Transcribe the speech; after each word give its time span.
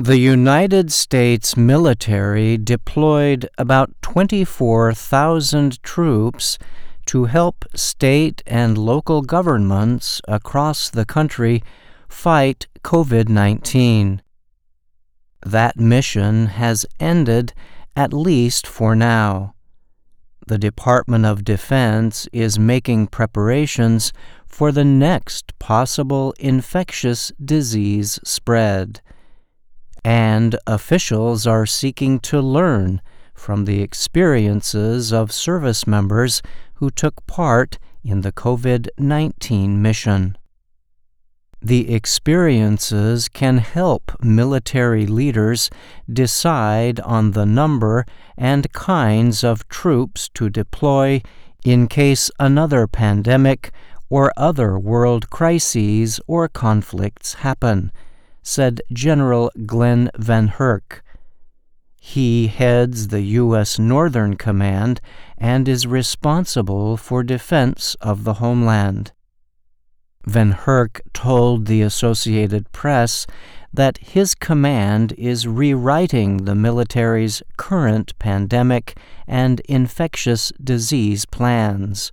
The 0.00 0.16
United 0.16 0.90
States 0.90 1.58
military 1.58 2.56
deployed 2.56 3.46
about 3.58 3.92
24,000 4.00 5.82
troops 5.82 6.56
to 7.04 7.26
help 7.26 7.66
state 7.74 8.42
and 8.46 8.78
local 8.78 9.20
governments 9.20 10.22
across 10.26 10.88
the 10.88 11.04
country 11.04 11.62
fight 12.08 12.66
COVID 12.82 13.28
19. 13.28 14.22
That 15.44 15.78
mission 15.78 16.46
has 16.46 16.86
ended, 16.98 17.52
at 17.94 18.14
least 18.14 18.66
for 18.66 18.96
now. 18.96 19.54
The 20.46 20.56
Department 20.56 21.26
of 21.26 21.44
Defense 21.44 22.26
is 22.32 22.58
making 22.58 23.08
preparations 23.08 24.14
for 24.46 24.72
the 24.72 24.84
next 24.84 25.58
possible 25.58 26.32
infectious 26.38 27.32
disease 27.44 28.18
spread 28.24 29.02
and 30.04 30.56
officials 30.66 31.46
are 31.46 31.66
seeking 31.66 32.18
to 32.20 32.40
learn 32.40 33.00
from 33.34 33.64
the 33.64 33.82
experiences 33.82 35.12
of 35.12 35.32
service 35.32 35.86
members 35.86 36.42
who 36.74 36.90
took 36.90 37.26
part 37.26 37.78
in 38.04 38.20
the 38.22 38.32
COVID 38.32 38.88
19 38.98 39.80
mission. 39.80 40.36
The 41.62 41.92
experiences 41.92 43.28
can 43.28 43.58
help 43.58 44.12
military 44.22 45.06
leaders 45.06 45.68
decide 46.10 47.00
on 47.00 47.32
the 47.32 47.44
number 47.44 48.06
and 48.38 48.72
kinds 48.72 49.44
of 49.44 49.68
troops 49.68 50.30
to 50.34 50.48
deploy 50.48 51.20
in 51.62 51.86
case 51.86 52.30
another 52.38 52.86
pandemic 52.86 53.72
or 54.08 54.32
other 54.38 54.78
world 54.78 55.28
crises 55.28 56.18
or 56.26 56.48
conflicts 56.48 57.34
happen 57.34 57.92
said 58.42 58.80
General 58.92 59.50
Glen 59.66 60.10
VanHerck. 60.16 61.00
He 62.00 62.46
heads 62.46 63.08
the 63.08 63.20
U.S. 63.20 63.78
Northern 63.78 64.36
Command 64.36 65.00
and 65.36 65.68
is 65.68 65.86
responsible 65.86 66.96
for 66.96 67.22
defense 67.22 67.94
of 68.00 68.24
the 68.24 68.34
homeland. 68.34 69.12
VanHerck 70.26 71.00
told 71.12 71.66
the 71.66 71.82
Associated 71.82 72.70
Press 72.72 73.26
that 73.72 73.98
his 73.98 74.34
command 74.34 75.12
is 75.16 75.46
rewriting 75.46 76.38
the 76.38 76.54
military's 76.54 77.42
current 77.56 78.18
pandemic 78.18 78.98
and 79.26 79.60
infectious 79.60 80.52
disease 80.62 81.24
plans. 81.24 82.10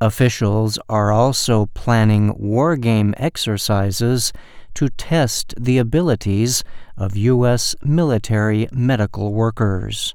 Officials 0.00 0.78
are 0.88 1.12
also 1.12 1.66
planning 1.74 2.34
wargame 2.34 3.14
exercises 3.16 4.32
to 4.74 4.88
test 4.88 5.54
the 5.58 5.78
abilities 5.78 6.64
of 6.96 7.16
U.S. 7.16 7.74
military 7.82 8.68
medical 8.72 9.32
workers. 9.32 10.14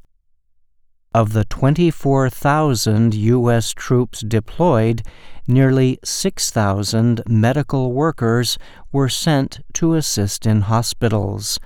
Of 1.13 1.31
the 1.33 1.45
24,000 1.45 3.13
U.S. 3.13 3.71
troops 3.73 4.19
deployed, 4.19 5.01
nearly 5.47 5.97
6,000 6.03 7.21
medical 7.25 7.93
workers 7.93 8.57
were 8.91 9.09
sent 9.09 9.59
to 9.75 9.93
assist 9.93 10.45
in 10.45 10.61
hospitals. 10.61 11.59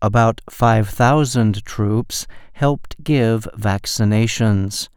About 0.00 0.40
5,000 0.48 1.64
troops 1.64 2.26
helped 2.54 3.02
give 3.04 3.48
vaccinations. 3.56 4.88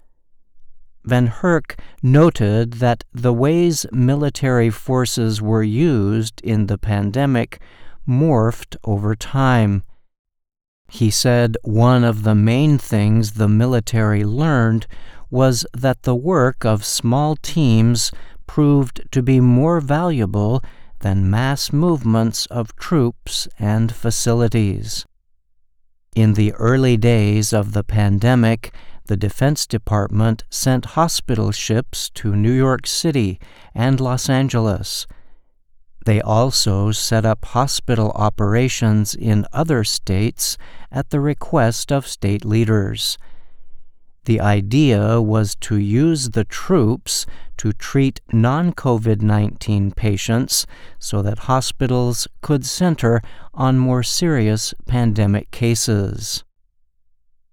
VanHerck 1.07 1.79
noted 2.03 2.73
that 2.73 3.03
the 3.13 3.33
ways 3.33 3.85
military 3.91 4.69
forces 4.69 5.41
were 5.41 5.63
used 5.63 6.41
in 6.41 6.67
the 6.67 6.77
pandemic 6.77 7.61
morphed 8.07 8.75
over 8.83 9.15
time. 9.15 9.83
He 10.89 11.09
said 11.09 11.57
one 11.63 12.03
of 12.03 12.23
the 12.23 12.35
main 12.35 12.77
things 12.77 13.33
the 13.33 13.47
military 13.47 14.23
learned 14.23 14.87
was 15.29 15.65
that 15.73 16.03
the 16.03 16.15
work 16.15 16.65
of 16.65 16.85
small 16.85 17.35
teams 17.35 18.11
proved 18.45 19.01
to 19.11 19.21
be 19.21 19.39
more 19.39 19.81
valuable 19.81 20.61
than 20.99 21.29
mass 21.29 21.71
movements 21.71 22.45
of 22.47 22.75
troops 22.75 23.47
and 23.59 23.93
facilities. 23.93 25.05
In 26.15 26.33
the 26.33 26.53
early 26.53 26.97
days 26.97 27.53
of 27.53 27.73
the 27.73 27.83
pandemic, 27.83 28.73
the 29.07 29.17
Defense 29.17 29.65
Department 29.65 30.43
sent 30.49 30.97
hospital 30.97 31.51
ships 31.51 32.09
to 32.11 32.35
New 32.35 32.51
York 32.51 32.85
City 32.85 33.39
and 33.73 33.99
Los 33.99 34.29
Angeles. 34.29 35.07
They 36.05 36.21
also 36.21 36.91
set 36.91 37.25
up 37.25 37.43
hospital 37.43 38.11
operations 38.11 39.13
in 39.13 39.45
other 39.51 39.83
states 39.83 40.57
at 40.89 41.09
the 41.09 41.19
request 41.19 41.91
of 41.91 42.07
state 42.07 42.45
leaders. 42.45 43.17
The 44.23 44.39
idea 44.39 45.21
was 45.21 45.55
to 45.67 45.77
use 45.77 46.29
the 46.29 46.43
troops 46.43 47.25
to 47.57 47.73
treat 47.73 48.21
non 48.31 48.73
COVID 48.73 49.21
19 49.21 49.91
patients 49.91 50.65
so 50.99 51.21
that 51.21 51.47
hospitals 51.47 52.27
could 52.41 52.65
center 52.65 53.21
on 53.53 53.77
more 53.77 54.03
serious 54.03 54.73
pandemic 54.85 55.51
cases. 55.51 56.43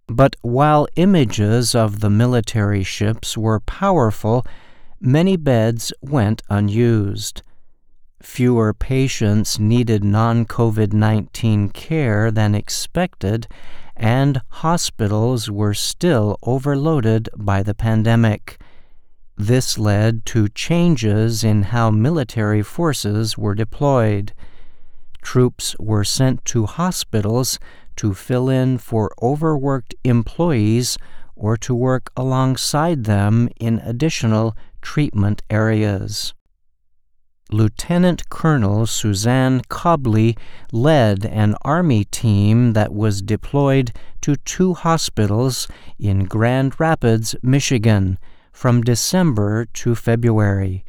But 0.09 0.37
while 0.43 0.87
images 0.97 1.75
of 1.75 2.01
the 2.01 2.11
military 2.11 2.83
ships 2.83 3.39
were 3.39 3.61
powerful, 3.61 4.47
many 5.01 5.37
beds 5.37 5.93
went 6.03 6.43
unused. 6.51 7.43
Fewer 8.21 8.75
patients 8.75 9.59
needed 9.59 10.05
non 10.05 10.45
COVID 10.45 10.93
19 10.93 11.71
care 11.71 12.31
than 12.31 12.55
expected, 12.55 13.47
and 13.97 14.41
hospitals 14.49 15.51
were 15.51 15.75
still 15.75 16.39
overloaded 16.43 17.29
by 17.37 17.63
the 17.63 17.75
pandemic. 17.75 18.61
This 19.37 19.79
led 19.79 20.25
to 20.27 20.49
changes 20.49 21.43
in 21.43 21.65
how 21.65 21.91
military 21.91 22.63
forces 22.63 23.37
were 23.37 23.55
deployed. 23.55 24.33
Troops 25.23 25.75
were 25.79 26.05
sent 26.05 26.45
to 26.47 26.67
hospitals 26.67 27.59
to 27.97 28.15
fill 28.15 28.49
in 28.49 28.79
for 28.79 29.13
overworked 29.23 29.95
employees 30.05 30.99
or 31.37 31.57
to 31.57 31.75
work 31.75 32.11
alongside 32.17 33.05
them 33.05 33.49
in 33.59 33.79
additional 33.81 34.57
treatment 34.81 35.43
areas. 35.51 36.35
Lieutenant 37.51 38.29
Colonel 38.31 38.87
Suzanne 38.87 39.61
Cobley 39.69 40.37
led 40.73 41.27
an 41.27 41.55
Army 41.63 42.05
team 42.05 42.73
that 42.73 42.93
was 42.93 43.23
deployed 43.23 43.93
to 44.23 44.37
two 44.37 44.75
hospitals 44.75 45.69
in 45.99 46.25
Grand 46.25 46.81
Rapids, 46.81 47.37
Michigan, 47.43 48.19
from 48.53 48.81
December 48.81 49.67
to 49.67 49.95
February. 49.95 50.85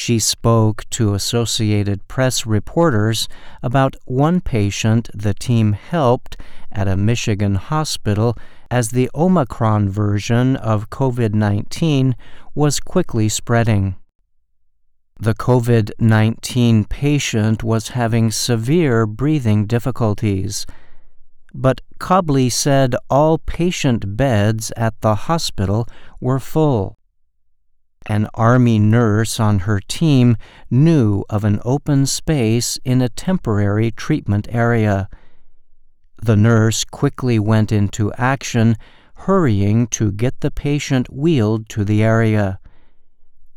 She 0.00 0.20
spoke 0.20 0.88
to 0.90 1.14
Associated 1.14 2.06
Press 2.06 2.46
reporters 2.46 3.28
about 3.64 3.96
one 4.04 4.40
patient 4.40 5.10
the 5.12 5.34
team 5.34 5.72
helped 5.72 6.36
at 6.70 6.86
a 6.86 6.96
Michigan 6.96 7.56
hospital 7.56 8.38
as 8.70 8.90
the 8.90 9.10
Omicron 9.12 9.88
version 9.88 10.54
of 10.54 10.88
COVID 10.88 11.34
19 11.34 12.14
was 12.54 12.78
quickly 12.78 13.28
spreading. 13.28 13.96
The 15.18 15.34
COVID 15.34 15.90
19 15.98 16.84
patient 16.84 17.64
was 17.64 17.88
having 17.88 18.30
severe 18.30 19.04
breathing 19.04 19.66
difficulties, 19.66 20.64
but 21.52 21.80
Cobley 21.98 22.50
said 22.50 22.94
all 23.10 23.36
patient 23.36 24.16
beds 24.16 24.70
at 24.76 25.00
the 25.00 25.16
hospital 25.26 25.88
were 26.20 26.38
full. 26.38 26.97
An 28.06 28.28
Army 28.34 28.78
nurse 28.78 29.38
on 29.38 29.60
her 29.60 29.80
team 29.80 30.36
knew 30.70 31.24
of 31.28 31.44
an 31.44 31.60
open 31.64 32.06
space 32.06 32.78
in 32.84 33.02
a 33.02 33.08
temporary 33.08 33.90
treatment 33.90 34.48
area. 34.50 35.08
The 36.22 36.36
nurse 36.36 36.84
quickly 36.84 37.38
went 37.38 37.70
into 37.70 38.12
action, 38.14 38.76
hurrying 39.14 39.88
to 39.88 40.10
get 40.10 40.40
the 40.40 40.50
patient 40.50 41.12
wheeled 41.12 41.68
to 41.70 41.84
the 41.84 42.02
area. 42.02 42.60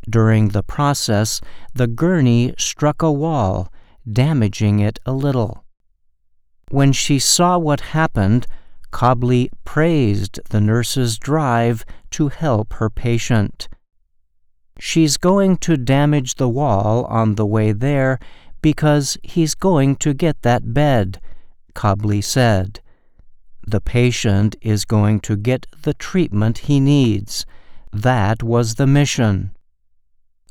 During 0.09 0.49
the 0.49 0.63
process, 0.63 1.39
the 1.73 1.87
gurney 1.87 2.53
struck 2.57 3.01
a 3.01 3.11
wall, 3.11 3.71
damaging 4.11 4.79
it 4.79 4.99
a 5.05 5.13
little. 5.13 5.63
When 6.69 6.91
she 6.91 7.19
saw 7.19 7.57
what 7.57 7.81
happened, 7.81 8.47
Cobley 8.91 9.49
praised 9.63 10.39
the 10.49 10.61
nurse's 10.61 11.17
drive 11.17 11.85
to 12.11 12.27
help 12.29 12.73
her 12.73 12.89
patient. 12.89 13.69
She's 14.83 15.15
going 15.15 15.57
to 15.57 15.77
damage 15.77 16.35
the 16.35 16.49
wall 16.49 17.05
on 17.05 17.35
the 17.35 17.45
way 17.45 17.71
there 17.71 18.17
because 18.63 19.15
he's 19.21 19.53
going 19.53 19.95
to 19.97 20.11
get 20.11 20.41
that 20.41 20.73
bed, 20.73 21.21
Cobley 21.75 22.19
said. 22.19 22.79
The 23.65 23.79
patient 23.79 24.55
is 24.59 24.85
going 24.85 25.19
to 25.19 25.37
get 25.37 25.67
the 25.83 25.93
treatment 25.93 26.65
he 26.65 26.79
needs. 26.79 27.45
That 27.93 28.41
was 28.41 28.75
the 28.75 28.87
mission. 28.87 29.51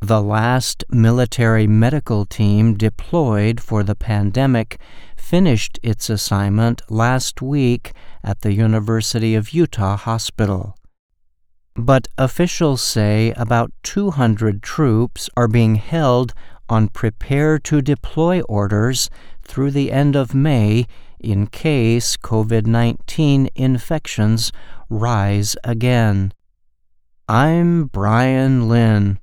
The 0.00 0.23
last 0.23 0.85
military 0.88 1.67
medical 1.67 2.25
team 2.25 2.75
deployed 2.76 3.61
for 3.61 3.83
the 3.83 3.97
pandemic 3.97 4.79
finished 5.17 5.81
its 5.83 6.09
assignment 6.09 6.83
last 6.88 7.43
week 7.43 7.93
at 8.23 8.43
the 8.43 8.53
University 8.53 9.35
of 9.35 9.53
Utah 9.53 9.97
Hospital. 9.97 10.76
But 11.76 12.08
officials 12.19 12.82
say 12.82 13.32
about 13.37 13.72
200 13.82 14.62
troops 14.62 15.31
are 15.37 15.49
being 15.49 15.76
held 15.76 16.34
on 16.69 16.88
prepare 16.88 17.58
to 17.58 17.82
deploy 17.82 18.40
orders 18.43 19.11
through 19.43 19.72
the 19.72 19.90
end 19.90 20.14
of 20.17 20.34
May 20.34 20.87
in 21.19 21.46
case 21.46 22.17
COVID 22.17 22.67
19 22.67 23.50
infections 23.55 24.52
rise 24.88 25.56
again. 25.64 26.32
I'm 27.28 27.87
Bryan 27.87 28.69
Lynn. 28.69 29.19